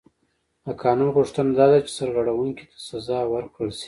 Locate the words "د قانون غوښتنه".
0.65-1.51